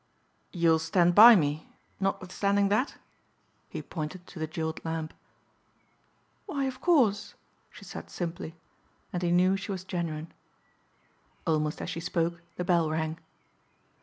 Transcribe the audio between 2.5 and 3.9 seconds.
that?" he